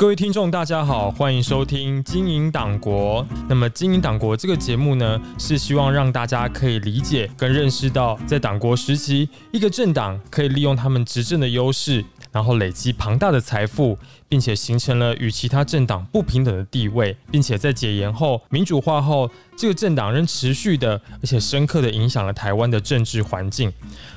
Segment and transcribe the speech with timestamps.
[0.00, 3.22] 各位听众，大家好，欢迎收听《经营党国》。
[3.50, 12.02] 那么，《经营党国》这个节目呢，是希望让大家可以理解跟认识到，在党国时期，一个政党可以利用他们执政的优势，
[12.32, 13.98] 然后累积庞大的财富，
[14.28, 23.72] 并且形成了与其他政党不平等的地位，并且在解严后、民主化后，这个政党仍持续的而且深刻的影响了台湾的政治环境。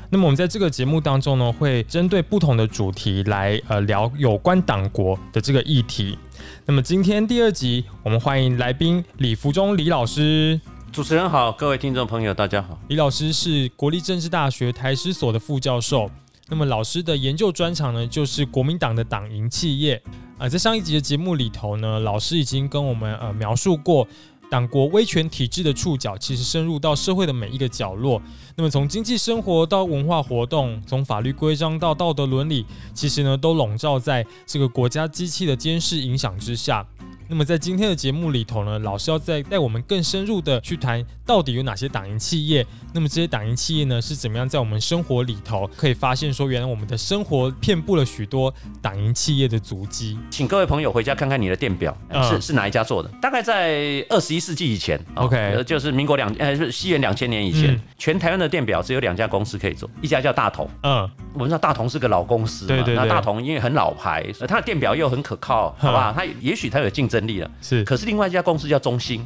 [0.09, 6.17] 那么我们在这个节目当中呢，会针对不同的主题来呃聊有关党国的这个议题。
[6.65, 10.61] 那么今天第二集，我们欢迎来宾李福忠李老师。
[10.91, 12.77] 主持人好，各位听众朋友大家好。
[12.87, 16.11] 李老师是国立政治大学台史所的副教授。
[16.47, 20.01] 那么老师的研究专长呢，就是国民党的党营企业。
[20.37, 24.07] 啊，在上一集的节目里头呢，老师已经跟我们呃描述过。
[24.51, 28.21] 党国威权体制的触角，其实深入到社会的每一个角落。
[28.55, 32.63] 那么，从经济生活到文化活动，从法律规章到道德伦理，
[32.93, 36.85] 其实呢，都笼罩在这个国家机器的监视影响之下。
[37.27, 42.65] 那么在今天的节目里头呢，老师要再带我们更深入的去谈，到底有哪些党营企业？
[42.93, 50.17] 那么这些党营企业呢，是怎么样在我们生活里头可以发现说，原来我们的生活遍布了许多党营企业的足迹？
[50.29, 51.97] 请各位朋友回家看看你的电表，
[52.29, 53.09] 是是哪一家做的？
[53.21, 66.13] 大概在二十一世纪以前，OK，就是民国两呃是西元两千年以前，全台湾的电表只有两家公司可以做，一家叫大同，嗯，我们知道大同是个老公司，对对，那大同因为很老牌，它的电表又很可靠， 好吧？
[66.15, 67.23] 它也许它有竞争。
[67.23, 69.25] 力了是，可是另外一家公司叫中兴，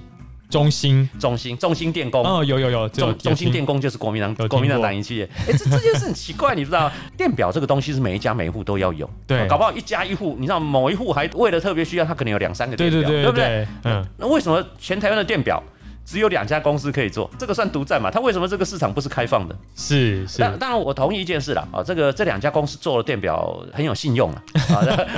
[0.51, 5.27] 中兴，中兴，中兴电工哦，有有有，中中兴电工就是国民党国民党党营企业。
[5.47, 13.67] 哎，这这件事很奇怪，你知道， 电表这个东西是每一家每一户都要有，对，搞不好一家一户，你知道某一户还为了特别需要，他可能有两三个电表，对不对？
[13.85, 15.61] 嗯，那为什么全台湾的电表？
[16.07, 18.09] 只有两家公司可以做，这个算独占嘛？
[18.09, 19.53] 它为什么这个市场不是开放的？
[19.75, 20.37] 是是。
[20.39, 24.41] 当当然，我同意一件事了啊，这个这两家公司做的电表很有信用 啊，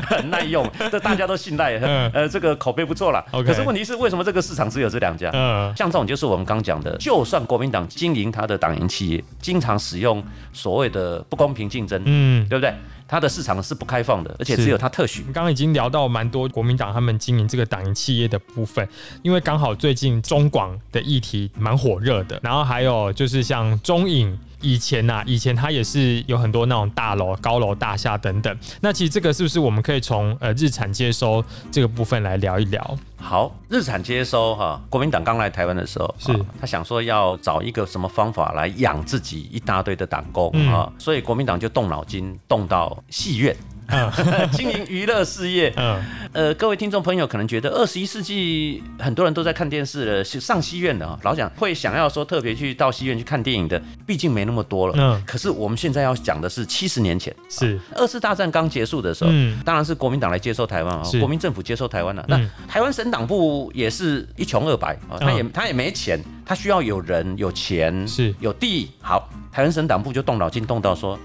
[0.09, 1.77] 很耐用，这大家都信赖，
[2.11, 3.23] 呃，这个口碑不错了。
[3.31, 5.29] 可是问题是，为什么这个市场只有这两家？
[5.31, 12.73] 嗯，像这种就是我们刚讲的，就算国民党经营他的党营企业，经常使用所谓的不公平竞争，嗯，对不对？
[13.09, 15.23] 它的市场是不开放的，而且只有它特许。
[15.33, 18.87] 刚刚已经聊到蛮多国民党他们经营这个党营企业的部分，
[19.23, 24.39] 因为刚好最近中广的议题蛮火热的，然后还有就是像中影。
[24.61, 28.57] 以前呐，以前它也是有很多那种大楼、高楼大厦等等。
[28.81, 32.97] 那其实这个是不是我们可以从呃日产接收这个部分来聊一聊？
[33.17, 43.55] 好，日产接收哈，国民党刚来台湾的时候，是他想说要找一个什么方法来养自己一大堆的党工啊，所以国民党就动脑筋，动到戏院。
[44.53, 45.99] 经营娱乐事业，嗯，
[46.33, 54.93] 呃，各位听众朋友可能觉得二十一世纪很多人都在看电视了，上戏院的啊，老讲会想要说特别去到戏院去看电影的，毕竟没那么多了。
[54.97, 57.79] 嗯，可是我们现在要讲的是七十年前，是。
[57.95, 62.23] 二次大战刚结束的时候，嗯，当然是国民党来接收台湾啊，国民政府接收台湾了。
[62.27, 68.33] 那台湾省党部也是一穷二白啊，他也他也没钱，他需要有人有钱是。
[68.39, 71.17] 有地，好，台湾省党部就动脑筋动到说。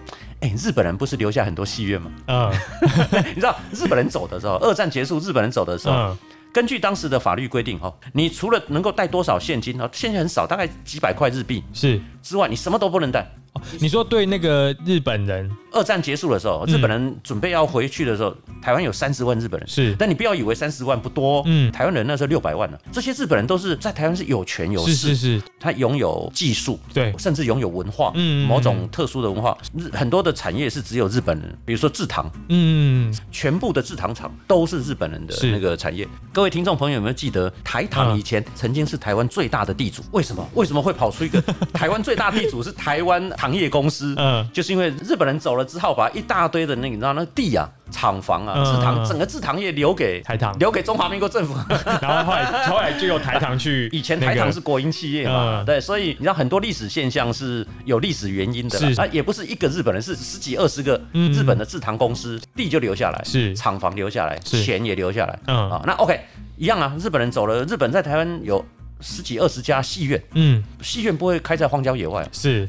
[0.44, 2.10] 哎，日本人不是留下很多戏院吗？
[2.26, 2.52] 嗯，
[3.34, 6.14] 你知道日本人走的时候，二战结束，日本人走的时候，
[6.52, 13.26] 根据当时的法律规定，哦，你除了能够带多少现金，哦，现金很少，大概几百块日币是之外，你什么都不能带。
[13.78, 36.06] 你说对那个日本人，二战结束的时候，日本人准备要回去的时候，台湾有三十万日本人，是，但你不要以为三十万不多，嗯，台湾人那时候六百万呢，这些日本人都是在台湾是有权有势，是是是，他拥有技术，对，甚至拥有文化，嗯，某种特殊的文化，日很多的产业是只有日本人，比如说制糖，嗯，全部的制糖厂都是日本人的那个产业。
[36.32, 40.02] 各位听众朋友有没有记得台糖以前曾经是台湾最大的地主？
[40.12, 40.46] 为什么？
[40.54, 41.40] 为什么会跑出一个
[41.72, 44.14] 台湾最大地主是台湾糖业公司？
[44.16, 51.54] 嗯，就是因为日本人走了之后，把一大堆的那个你知道那地啊、厂房啊、制糖整个制糖业留给台糖，留给中华民国政府，
[52.00, 53.88] 然后后来后来就有台糖去。
[53.92, 63.54] 以前台糖是国营企业嘛，对，所以你知道很多历史现象是有历史原因的，啊，也不是一个日本人，是十几二十个日本的制糖公司，地就留下来，是。
[63.54, 65.70] 厂房留下来，钱也留下来，嗯。
[65.70, 66.18] 啊，那 OK
[66.56, 68.64] 一样啊，日本人走了，日本在台湾有。
[69.00, 72.66] 十几二十家戏院，嗯，戏院不会开在荒郊野外，是，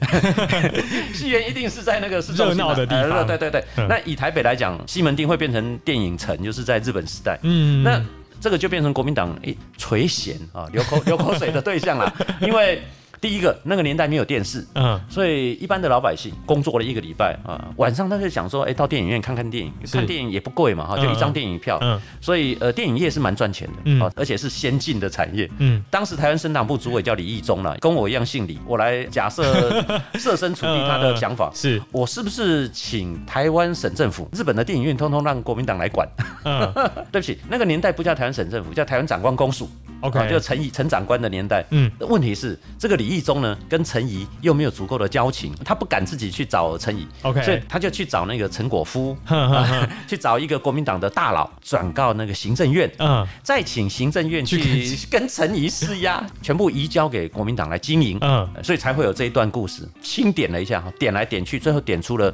[1.13, 3.25] 戏院一定是在那个热闹的地方。
[3.25, 8.01] 对对对，那以台北来讲，西门町会变成电影城，就是在日本时代，嗯，那
[8.41, 12.81] 这个就变成国民党诶垂涎啊流口流口水的对象了， 因为。
[13.25, 29.83] 第一个那个年代没有电视，嗯，所以一般的老百姓工作了一个礼拜啊，晚上他就想说，哎，到电影院看看电影，看电影也不贵嘛，哈，就一张电影票，嗯，所以呃，电影业是蛮赚钱的，嗯，而且是先进的产业，嗯，当时台湾省党部主委叫李义忠了，跟我一样姓李，我来假设
[30.19, 31.81] 设身处地他的想法，是。
[31.91, 36.07] 我是不是请台湾省政府，日本的电影院通通让国民党来管？
[37.11, 39.67] 对不起，那个年代不叫台湾省政府，叫台湾长官公署。
[40.01, 41.65] OK，就陈仪陈长官的年代。
[41.71, 47.07] 嗯，问题是这个李义忠呢，跟陈怡又没有足够的交情，他不敢自己去找陈怡。
[47.21, 49.17] OK，所以他就去找那个陈果夫，
[50.07, 52.91] 去找一个国民党的大佬，转告那个行政院。
[52.99, 58.17] 嗯，再请行政院去跟陈怡施压， 全部移交给国民党来经营。
[58.21, 59.87] 嗯，所以才会有这一段故事。
[60.01, 62.33] 清点了一下，点来点去，最后点出了。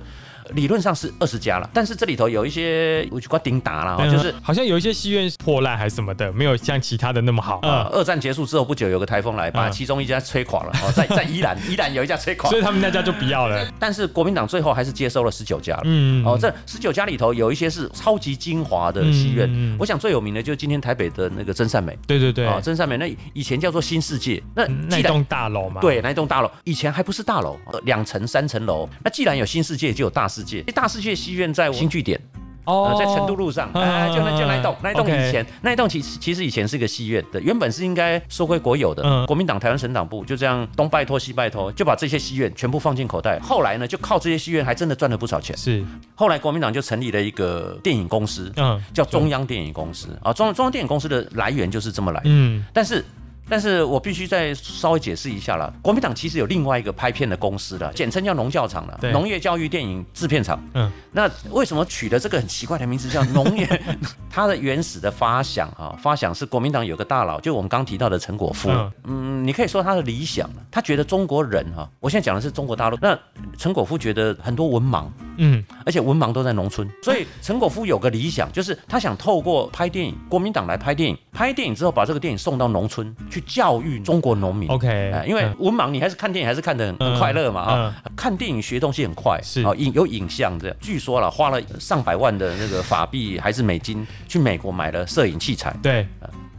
[0.54, 7.60] 理论上是二十家了，但是这里头有一些我就挂顶打了，就是好像有一些戏院破烂还是什么的，没有像其他的那么好。
[7.64, 10.72] 呃，二战结束之后不久，有个台风来，把其中一家吹垮了。
[10.84, 13.66] 哦，在在宜兰， 宜兰有一家吹垮，所以他们那家就不要了。
[13.80, 15.82] 但是国民党最后还是接收了十九家了。
[15.86, 19.78] 嗯，哦，这十九家里头有一些是超级精华的戏院。
[19.80, 21.98] 我想最有名的就是今天台北的那个真善美。
[22.08, 25.82] 对对对，啊，真善美那以前叫做新世界，那那栋大楼嘛。
[25.82, 28.88] 对，那栋大楼以前还不是大楼，两层三层楼。
[29.04, 30.64] 那既然有新世界，就有大世界。
[30.74, 31.12] 大世界。
[31.12, 32.18] 戏院在新据点
[32.64, 39.26] 哦，在成都路上，哎，就那就那一栋，那一栋以前那一栋其实其实以前是一个戏院的，原本是应该收归国有的。
[39.26, 43.38] 国民党台湾省党部就这样东拜托西拜托，就把这些戏院全部放进口袋。
[43.40, 45.56] 后来呢，就靠这些戏院还真的赚了不少钱。
[45.58, 45.84] 是，
[46.16, 50.32] 后来国民党就成立了一个电影公司，嗯，叫中央电影公司啊。
[50.32, 53.04] 中中央电影公司的来源就是这么来的，嗯，但是。
[53.52, 60.58] 但是我必须再稍微解释一下了，国民党其实有另外一个拍片的公司的，简称叫农教厂了，农业教育电影制片厂。
[60.74, 63.68] 嗯，那为什么取的这个很奇怪的名字叫农业？
[64.32, 68.70] 它的原始的发想啊，发想是国民党有个大佬，就我们刚提到的陈果夫。
[69.04, 72.98] 嗯，你可以说他的理想，他觉得中国人哈，我现在讲的是中国大陆。
[73.02, 73.20] 那
[73.58, 83.41] 陈果夫觉得很多文盲，嗯，而且文盲都在农村，所以陈果夫有个理想，就是他想透过拍电影，国民党来拍电影，拍电影之后把这个电影送到农村去。
[83.42, 90.78] 教育中国农民，OK，因为文盲，你还是看电影还是看得很快乐嘛啊，看电影学东西很快，是啊，影有影像这样。
[90.80, 96.08] 据说了，花了上百万的那个法币还是美金，去美国买了摄影器材，对，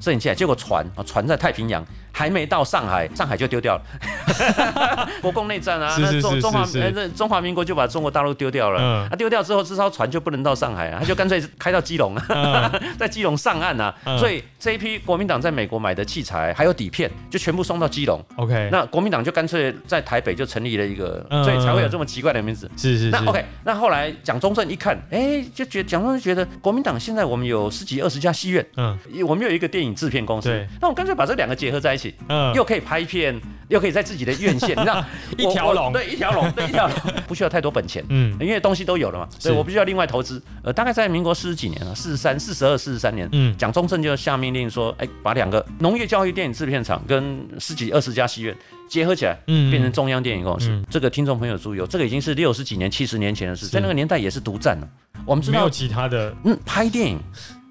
[0.00, 1.84] 摄影器材，结果船啊船在太平洋。
[2.14, 3.82] 还没到上海，上海就丢掉了。
[5.22, 8.80] 国共内战啊，那中中华那中华民国就把中国大陆丢掉了。
[8.80, 12.16] 啊丢掉之后，这艘船就不能到上海啊，他就干脆开到基隆，
[12.98, 13.94] 在基隆上岸啊。
[14.18, 18.22] 所以这一批国民党在美国买的器材还有底片，就全部送到基隆。
[18.36, 22.70] OK，那国民党就干脆在台北就成立了一个，所以才会有这么奇怪的名字。
[22.76, 23.10] 是是。
[23.10, 30.48] 那 OK，那后来蒋中正一看，哎，就觉蒋中正觉得国民党现在我们有十几二十家戏院，嗯，我们有一个电影制片公司，
[30.80, 32.14] 那我干脆把这两个结合在一起。
[32.28, 35.04] 嗯，又可以拍片，又可以在自己的院线，你知道，
[35.36, 36.96] 一条龙，对，一条龙，对，一条龙，
[37.26, 40.42] 不需要太多本钱，嗯，因为东西都有了嘛，所以我不需要另外投资。
[40.62, 48.56] 呃，大概在民国四十几年了，四十三、四十二、四十三年，嗯，蒋中正就下命令说，哎，把两个农业教育电影制片厂跟十几二十家戏院
[48.88, 50.82] 结合起来，嗯，变成中央电影公司。
[50.90, 54.88] 这个听众朋友注意哦，这个已经是六十几年、七十年前的事，在那个年代也是独占了。
[55.24, 57.18] 我们知道没有其他的，嗯，拍电影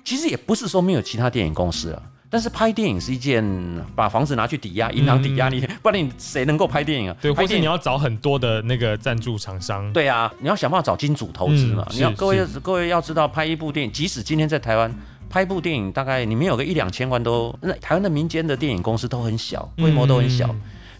[0.03, 2.01] 其实也不是说没有其他电影公司啊。
[2.31, 3.45] 但是拍电影是一件
[3.93, 7.15] 把房子拿去抵押，银行抵押你，不然你谁能够拍电影啊？
[7.21, 9.91] 对，或者你要找很多的那个赞助厂商。
[9.91, 11.85] 对啊，你要想办法找金主投资嘛。
[11.91, 14.89] 你要各位各位要知道，拍一部电影，即使今天在台湾
[15.29, 20.49] 拍一部电影，大概你们有个一两千万都，那台湾的民间的电影公司都很小，规模都很小，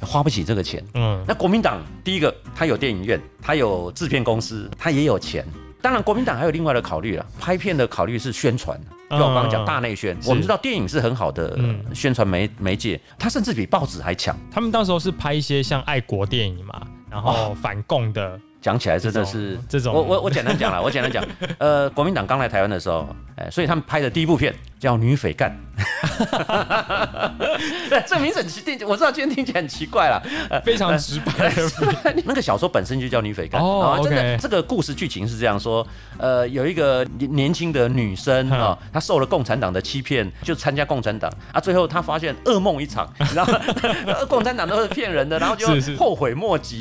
[0.01, 0.84] 花不起这个钱。
[0.95, 5.45] 嗯，那国民党第一个，他有电影院，他有制片公司，他也有钱。
[5.81, 8.80] 当然，国民党还有另外的考虑了，拍片的考虑是宣传。
[9.10, 11.60] 就我刚刚讲大内宣，我们知道电影是很好的
[11.94, 14.34] 宣传媒媒介，它甚至比报纸还强。
[14.50, 18.39] 他们到时候是拍一些像爱国电影嘛，然后反共的。
[18.62, 21.25] 讲起来真的是这种，我我我简单讲了， 我简单讲，
[21.58, 25.51] 呃，国民党刚来台湾的时候，哎，所以他们拍的第一部片叫《女匪干》。
[27.89, 30.22] 对，这名字听，我知道今天听起来很奇怪了，
[30.63, 31.51] 非常直白。
[32.24, 35.84] 那个小说本身就叫《女匪干》哦，真的，这个故事剧情是这样说：，
[36.20, 43.60] 呃，有一个年轻的女生啊，她受了共产党的欺骗，就参加共产党啊，最后她发现噩梦一场，你知道吗？
[44.30, 46.80] 共产党都是骗人的，然后就后悔莫及。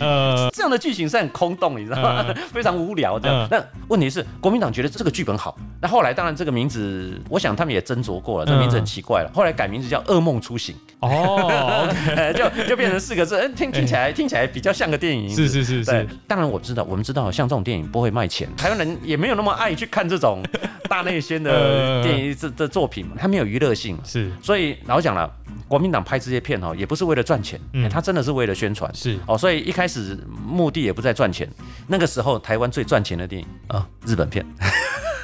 [0.52, 1.69] 这样的剧情是很空洞。
[1.78, 2.34] 你知道吗？
[2.52, 3.46] 非常无聊这样。
[3.50, 5.56] 那问题是，国民党觉得这个剧本好。
[5.80, 10.74] 那后来当然这个名字，我想他们也斟酌过了，这个名字很奇怪了，后来改名字叫《噩梦初醒》。
[11.00, 11.88] 哦，
[12.36, 15.34] 就就变成四个字，听听起来听起来比较像个电影。
[15.34, 16.06] 是是是是。
[16.26, 20.42] 当然我知道，我们知道，像这种电影不会卖钱，台湾人也没有那么爱去看这种
[20.88, 23.98] 大内宣的电影这的作品嘛，它没有娱乐性。
[24.04, 24.30] 是。
[24.42, 25.30] 所以老讲了，
[25.66, 27.58] 国民党拍这些片哦，也不是为了赚钱，
[27.90, 28.94] 他真的是为了宣传。
[28.94, 29.18] 是。
[29.26, 31.48] 哦，所以一开始目的也不在赚钱。
[31.86, 34.44] 那个时候台湾最赚钱的电影啊，日本片。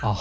[0.03, 0.15] 哦，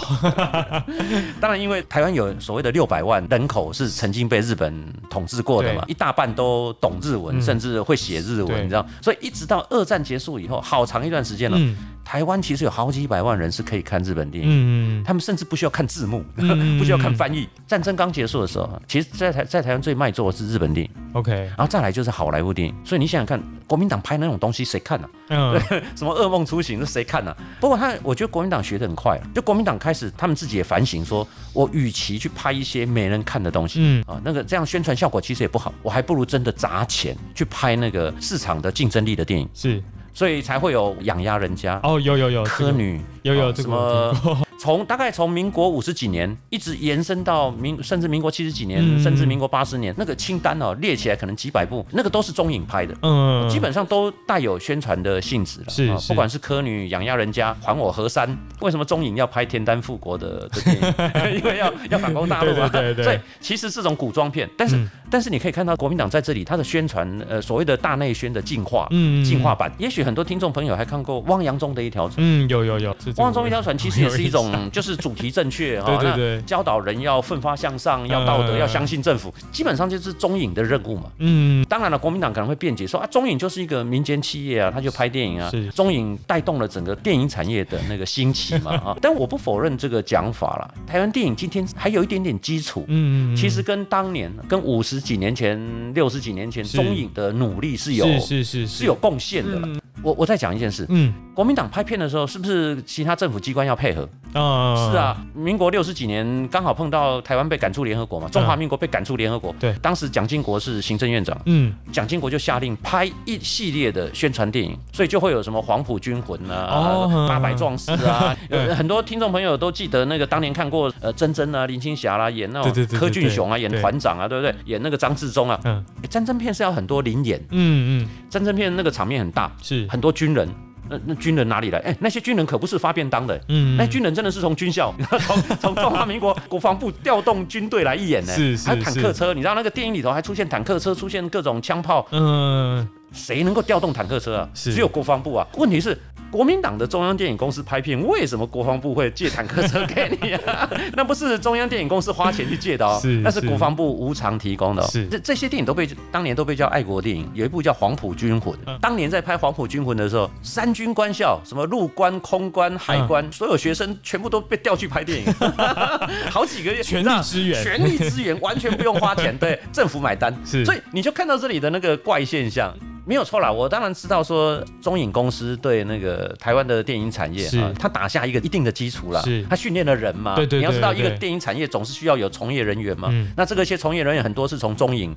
[1.38, 11.58] 当然，因为台湾有所谓的六百万人口是曾经被日本统治过的嘛，一大半都懂日文，甚至会写日文，你知道，所以一直到二战结束以后，好长一段时间了。
[12.06, 16.24] 台湾其实有好几百万人是可以看日本电影，嗯他们甚至不需要看字幕，
[16.78, 17.48] 不需要看翻译。
[17.66, 22.72] 战争刚结束的时候，其实，在台在台湾最卖座的是日本电影，OK，然后再来就是好莱坞电影。
[22.84, 25.08] 所以你想想看，国民党拍那种东西谁看呢？
[25.30, 25.60] 嗯，
[25.96, 27.36] 什么噩梦初醒是谁看呢？
[27.58, 39.48] 不过他，我觉得国民党学的很快，就国民党开始他们自己也反省，说我与其去拍一些没人看的东西，嗯啊，那个这样宣传效果其实也不好，我还不如真的砸钱去拍那个市场的竞争力的电影。
[39.52, 39.82] 是。
[40.16, 41.78] 所以才会有养鸭人家。
[41.82, 44.45] 哦，有有有科女，有有什么？
[44.58, 55.66] 从大概从民国五十几年一直延伸到民，甚至民国七十几年，甚至民国八十年，那个清单哦列起来可能几百部，那个都是中影拍的，嗯，基本上都带有宣传的性质了。
[55.68, 61.36] 是，不管是科女养鸭人家，还我河山，为什么中影要拍天丹复国的的电影？
[61.38, 62.68] 因为要要反攻大陆嘛。
[62.68, 63.04] 对对对。
[63.04, 69.70] 所以其实这种古装片，但是但是你可以看到国民党在这里他的宣传，呃，所谓的大内宣的进化，嗯，进化版。
[69.78, 72.96] 也许很多听众朋友还看过汪洋中的一条船，嗯，有有有。
[73.16, 75.26] 汪洋中一条船其实也是一种，就是主题。
[75.36, 81.10] 正确 哈，对对对，教导人要奋发向上，要道德，要相信政府，基本上就是中影的任务嘛。
[81.18, 88.96] 嗯，当然了，国民党可能会辩解说啊，中影就是一个民间企业啊，他就拍电影啊，中影带动了整个电影产业的那个兴起嘛 啊。
[89.02, 95.60] 但我不否认这个讲法了，台湾电影今天还有一点点基础，嗯，其实跟当年、跟五十几年前、
[95.92, 99.68] 六十几年前中影的努力是有是是是是有贡献的了。
[100.02, 104.08] 我我再讲一件事，嗯，国民党拍片的时候，是不是其他政府机关要配合？
[104.32, 118.34] 啊，是啊，民国六十几年刚好碰到台湾被赶出联合国嘛，中华民国被赶出联合国，对，当时蒋经国是行政院长，嗯，蒋经国就下令拍一系列的宣传电影，所以就会有什么黄埔军魂啊，八百壮士啊，
[118.74, 124.54] 很多听众朋友都记得那个当年看过呃珍珍啊、林青霞啦，演那种柯俊雄啊，演团长啊，对不对？
[124.64, 129.86] 演那个张志忠啊，嗯，战争片是要很多灵演，嗯嗯，战争片那个场面很大，是。
[129.88, 130.48] 很多军人，
[130.88, 131.78] 那那军人哪里来？
[131.80, 134.94] 哎，那些军人可不是发便当的，嗯，那军人真的是从军校，
[135.26, 144.48] 从从中华民国国防部调动军队来演呢，是是，还有坦克车，你知道那个电影里头还出现坦克车，出现各种枪炮，嗯，谁能够调动坦克车啊？
[144.54, 145.46] 只有国防部啊。
[145.54, 145.98] 问题是。
[146.28, 150.68] 国民党的中央电影公司拍片，为什么国防部会借坦克车给你啊？
[150.94, 154.82] 那不是中央电影公司花钱去借的哦，那是国防部无偿提供的。
[154.88, 158.52] 是这这些电影都被当年都被叫爱国电影，有一部叫《黄埔军魂》。
[158.80, 165.32] 当年在拍《黄埔军魂》的时候，三军官校，什么陆官、空官、海官，所有学生全部都被调去拍电影，
[166.28, 170.36] 好几个月，全力支援，全力支援，完全不用花钱，对政府买单。
[170.44, 172.76] 是，所以你就看到这里的那个怪现象。
[173.06, 179.22] 没有错啦，我当然知道说中影公司对那个台湾的电影产业啊，它打下一个一定的基础了。
[179.22, 180.34] 是，它训练了人嘛。
[180.34, 180.58] 对对。
[180.58, 183.08] 你要知道，一个电影产业总是需要有从业人员嘛。
[183.12, 183.30] 嗯。
[183.36, 185.14] 那这个些从业人员很多是从中影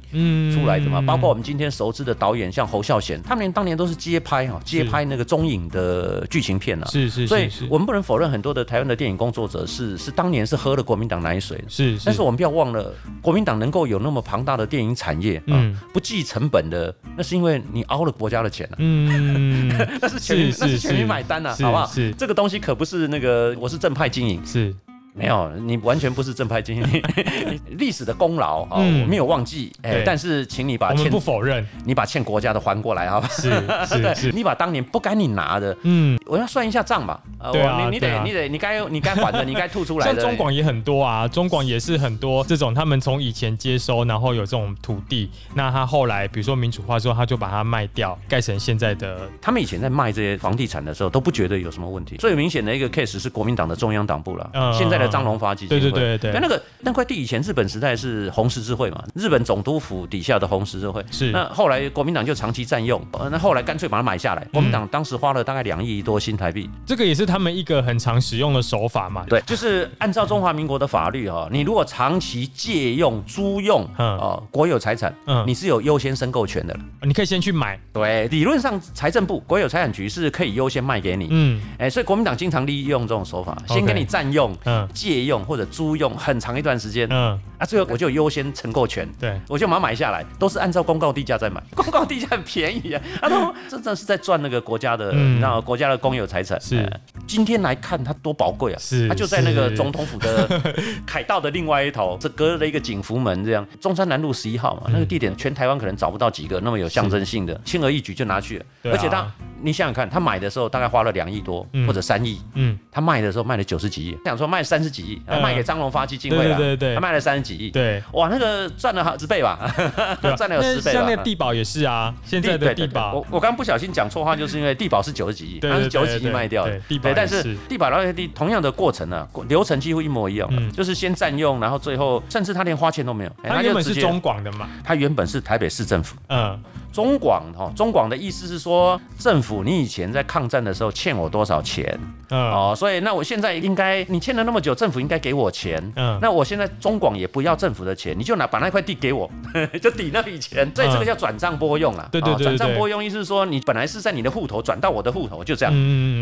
[0.54, 6.88] 出来的嘛，包括我们今天熟知的导演，像侯孝贤，他们当年都是接拍哈，接拍那个中影的剧情片啊。
[6.92, 7.26] 是是。
[7.26, 11.64] 所以我们不能否认很多的台湾的电影工作者是是当年是喝了国民党奶水。
[11.68, 11.98] 是。
[12.06, 18.70] 但是我们不要忘了，国民党能够有那么庞大的电影产业啊，不计成本的，那是因为你熬了国家的钱。
[18.78, 19.68] 嗯，
[20.02, 21.88] 那是全那是全民买单呐，好不好？
[21.88, 24.74] 是这个东西可不是那个，我是正派经营是。
[25.20, 27.04] 没有，你完全不是正派经营，
[27.78, 29.72] 历史的功劳啊，我没有忘记。
[29.84, 33.22] 哎，但是请你把欠不否认，你把欠国家的还过来啊！
[33.30, 33.52] 是
[33.86, 37.22] 是 是，你把当年不该你拿的，嗯，我要算一下账吧。
[37.52, 40.22] 对啊，你你得你得你该你该还的， 你该吐出来的。
[40.22, 49.20] 像中广也很多啊，中广也是很多这种，他们从以前接收，然后有这种土地，那他后来比如说民主化之后，他就把它卖掉，盖成现在的。
[49.42, 52.16] 他们以前在卖这些房地产的时候，都不觉得有什么问题。
[52.18, 55.70] 最明显的一个 case 是国民党的中央党部了，现在的张荣发基金。
[55.70, 61.32] 对对对对，那个那块地以前日本时代是红十字会嘛，日本总督府底下的红十字会是。
[61.32, 63.02] 那后来国民党就长期占用，
[63.32, 64.46] 那后来干脆把它买下来。
[64.52, 66.70] 国民党当时花了大概两亿多多新台币。
[66.86, 69.24] 这个也是他们一个很常使用的手法嘛。
[69.30, 76.80] 对，就是按照中华民国的法律哈，你如果长期借用、租用哦国有财产，嗯，你是有优先申购权的了。
[77.04, 77.80] 你可以先去买。
[77.94, 81.28] 对，理论上财政部国有财产局是可以优先卖给你。
[81.30, 84.54] 嗯，哎，所以国民党经常利用这种手法，先给你占用、
[85.00, 87.08] 借用或者租用很长一段时间。
[87.10, 89.08] 嗯，啊，最后我就优先承购权。
[89.18, 91.64] 对，我就马上买下来，都是按照公告地价在买。
[91.74, 96.60] 公告地价很便宜啊，他说真的是在赚那个国家的，你知道国家的公有财产。
[96.60, 96.92] 是，
[97.30, 98.80] 今天来看它多宝贵啊！
[98.80, 100.50] 是，它就在那个总统府的
[101.06, 108.66] 凯道的另外一头，这隔了一个景福门，这样中山南路十一号嘛，那个地点全台湾可能找不到几个那么有象征性的，轻而易举就拿去了。
[108.86, 109.32] 而且他，
[109.62, 119.72] 你想想看，他买的时候大概花了两亿多或者三亿，嗯，他卖的时候卖了九十几亿，想说卖三十几亿，卖给张荣发基金会了，对对对，他卖了三十几亿，对，哇，那个赚了好十倍吧，
[120.36, 120.92] 赚了有十倍。
[120.92, 136.60] 像那个地保也是啊，现在的地保，我我刚不小心讲错话，就是因为地保是九十几亿，他是九十几亿卖掉的，对，但是地保那些地同样的过程呢，流程几乎一模一样，就是先占用，然后最后甚至他连花钱都没有，他原本是中广的嘛，他原本是台北市政府，嗯。
[136.92, 141.98] 中广哈，中广的意思是说，政府你以前在抗战的时候欠我多少钱？
[142.30, 145.82] 哦，所以那我现在应该你欠了那么久，政府应该给我钱。
[145.96, 149.30] 嗯，那我现在中广也不要政府的钱，你就拿把那块地给我，
[149.82, 150.70] 就抵那笔钱。
[150.76, 152.08] 所以这个叫转账拨用啊。
[152.12, 155.74] 对对对，转账拨用意思是说，你本来是在你的户头转到我的户头，就这样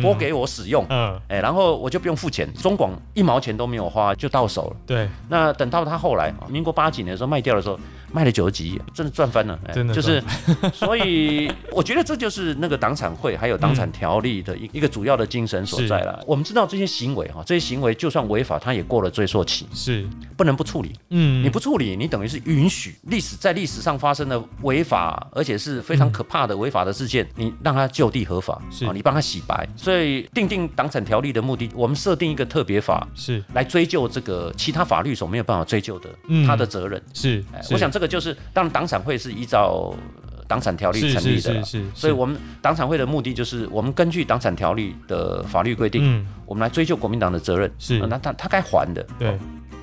[0.02, 0.86] 拨给我使用。
[0.90, 4.78] 嗯，哎，然后我就不用付钱，中广一毛钱都没有花就到手了。
[4.86, 7.80] 对，那等到他后来民国八几年的时候卖掉的时候。
[8.10, 10.24] 卖了九十几亿，真的赚翻了，真的就是，
[10.74, 16.24] 所以我觉得这就是那个党产会还有党产条例的一一个主要的精神所在了。
[16.26, 20.94] 我们知道这些行为哈，这些行为就算违法，它也过了追溯期，是不能不处理。
[21.10, 29.68] 嗯，你不处理，你等于是允许历史在历史上发生的违法，而且是非常可怕的违法的事件，你让它就地合法，是啊，你帮他洗白。
[29.76, 36.10] 所以定定党产条例的目的，我们设定一个特别法，是来追究这个其他法律所没有办法追究的
[36.46, 37.02] 他的责任。
[37.14, 37.88] 是，我想。
[37.98, 39.92] 这个就是，当然党产会是依照
[40.48, 41.63] 党产条例成立的，
[41.94, 49.38] 所以我们党产会的目的就是，我们根据党产条例的法律规定，嗯，我们来追究国民党的责任，是，那他他该还的，对。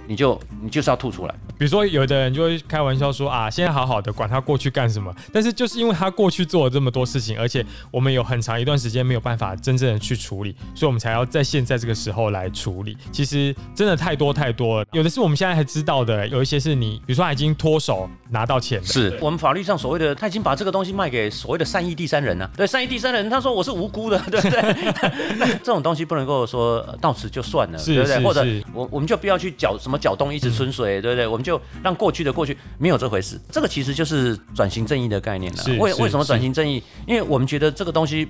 [0.07, 5.15] 你就你就是要吐出来，比如说有的人就会开玩笑说啊，现在好好的，管他过去干什么？
[5.33, 12.97] 但是就是因为他过去做了这么多事情，而且我们有很长一段时间没有办法真正的去处理，所以我们才要在现在这个时候来处理。
[13.13, 22.49] 其实真的太多太多了，有的是我们现在还知道的，有一些是你比如说他已经脱手拿到钱，是我们法律上所谓的他已经把这个东西卖给所谓的善意第三人呢？
[22.57, 25.55] 对，善意第三人，他说我是无辜的， 对不对？
[25.63, 28.23] 这种东西不能够说到此就算了，对不对？
[28.23, 30.71] 或者我我们就不要去搅什么搅动一直村。
[30.75, 31.25] 水对不对？
[31.25, 33.41] 我们就让过去的过去，没有这回事。
[33.49, 35.63] 这个其实就是转型正义的概念了。
[35.79, 36.83] 为为什么转型正义？
[37.07, 38.29] 因为我们觉得这个东西。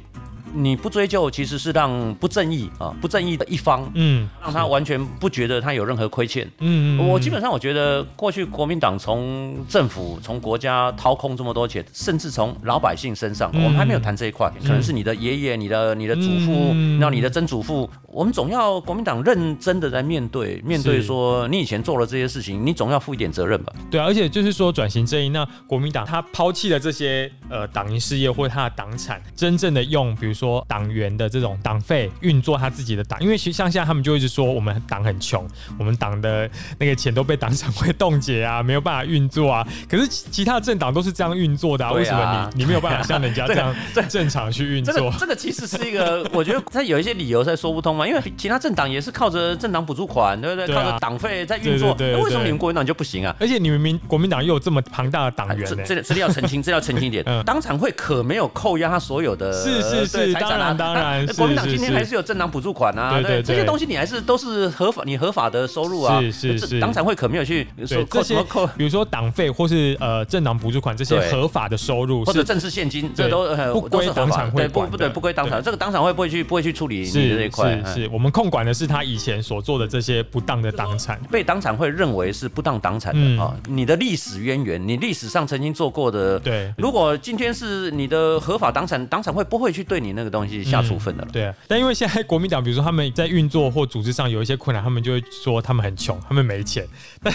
[0.55, 6.49] 你不追究，其实是让不正义啊，不正义的一方，嗯，让他完全不觉得他有任何亏欠。
[6.61, 14.51] 嗯我基本上我觉得，过去国民党从政府、从国家掏空这么多钱，甚至从老百姓身上，我们还没有谈这一块。
[14.63, 23.73] 可能是你的爷爷、你的、你的祖父，让你的曾祖父，我们总要国民党认真的在面对，面对说你以前做了这些事情，你总要负一点责任吧？
[23.91, 30.44] 对啊，而且就是说转型正义，那国民党他抛弃了这些呃党营事业或者他的党产，真正的用，比如说。
[30.45, 39.67] 说党员的这种党费运作他自己的党，因为其实像现在他们就一直说我们党很穷，我们党的那个钱都被党产会冻结啊，没有办法运作啊。
[39.89, 43.75] 可是其他的政党都是这样运作的啊，为什么你你没有办法像人家这样
[44.09, 45.11] 正常去运作？
[45.19, 48.07] 这个其实是一个，我觉得他有一些理由在说不通嘛。
[48.07, 50.75] 因为其他政党也是靠着政党补助款，对不对？
[50.75, 53.35] 靠着党费在运作，那为什么你们国民党就不行啊？
[53.41, 60.34] 而且你们民国民党又有这么庞大的党员，这这里要澄清，这要澄清一点， 党产会可没有扣押他所有的，是是是。
[60.35, 66.21] 当然，当然，国民 党今天还是有政党补助款啊，对这些东西你还是都是合法，你合法的收入啊。
[66.21, 77.81] 是是是，党产会可没有去说这些扣，比如说党费或是呃政党补助款这些合法的收入，或者正式现金，这都不归党产会管，不对，不归党产，这个党产会不会去不会去处理你的这一块。
[77.87, 83.55] 是是，我们控管的是他以前所做的这些不当的党产，被党产会认为是不当党产的啊。
[83.69, 91.29] 你的历史渊源，你历史上曾经做过的，对，如果今天是你的合法党产，党产会不会去对你那个东西下处分的了？
[91.33, 96.87] 对，但因为现在国民党，比如说他们在运作或组织上有一些困难，他们就会说他们很穷，他们没钱，
[97.23, 97.33] 但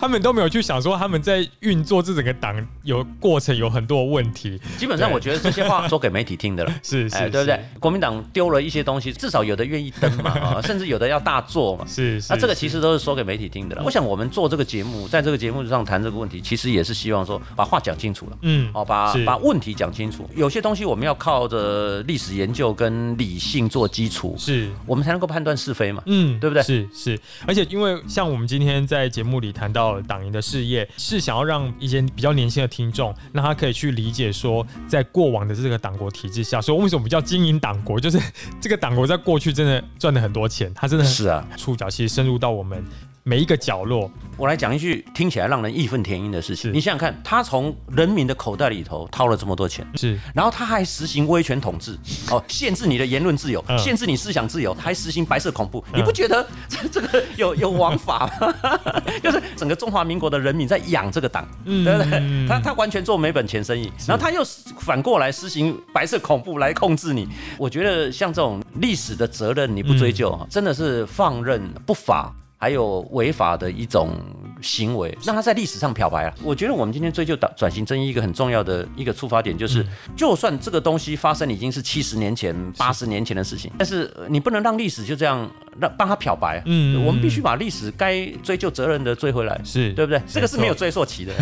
[0.00, 4.60] 他们都没有去想说他们在运作这整个党有过程有很多问题。
[4.76, 7.60] 基本上我觉得这些话说给媒体听的了，是是，对不对？
[7.78, 12.22] 国民党丢了一些东西，至少有的愿意登嘛，啊， 甚至有的要大做嘛，是。
[12.28, 13.82] 那这个其实都是说给媒体听的了。
[13.84, 20.28] 我想我们做这个节目，在这个节目上谈这个问题，其实也是希望说把话讲清楚了，嗯，哦，把把问题讲清楚。
[20.34, 26.62] 有些东西我们要靠着历史研究跟理性做基础，是我们才能够判断是非嘛，嗯，对不对？
[26.62, 38.18] 是是，而且因为像我们今天在节目里谈到党营的事业，是想要让一些比较年轻的听众，让他可以去理解说，在过往的这个党国体制下，所以为什么叫经营党国，就是
[38.60, 42.84] 这个党国在过去真的赚了很多钱，他真的是啊，触角其实深入到我们。
[43.28, 46.72] 每一个角落，我来讲一句听起来让人义愤填膺的事情。
[46.72, 51.98] 你想想看，他从人民的口袋里头掏了这么多钱，是，然后他还实行威权统治，
[52.30, 55.84] 哦，限制你的言论自由，限制你思想自由，还实行白色恐怖。
[55.92, 58.54] 你不觉得这 这个有有王法吗？
[59.20, 62.46] 就是整个中华民国的人民在养这个党，对不对？
[62.46, 64.40] 他他完全做没本钱生意，然后他又
[64.78, 67.26] 反过来实行白色恐怖来控制你。
[67.58, 72.32] 我觉得像这种历史的责任你不追究，真的是放任不法。
[72.66, 74.10] 还有违法的一种
[74.60, 76.34] 行为，那他在历史上漂白了。
[76.42, 85.48] 我觉得我们今天追究转转型正义一个很重要的一个出发点，就是就算这个东西发生已经是七十年前、八十年前的事情，但是你不能让历史就这样
[85.80, 86.62] 让帮他漂白。
[86.66, 90.20] 嗯，我们必须把历史该追究责任的追回来，是对不对？
[90.26, 91.32] 这个是没有追溯期的。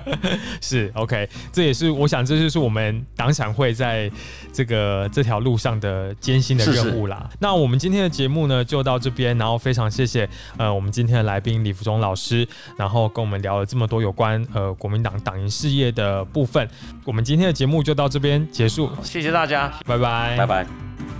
[0.60, 4.10] 是 OK，这也是我想，这就是我们党产会在
[4.52, 7.28] 这个这条路上的艰辛的任务啦。
[7.40, 10.28] 那我们今天的节目呢，就到这边，然后非常谢谢。
[10.56, 12.46] 呃，我们今天的来宾李福忠老师，
[12.76, 16.68] 然后跟我们聊了这么多有关呃国民党党营事业的部分。
[17.04, 21.17] 我们今天的节目就到这边结束，谢谢大家，拜拜，拜拜。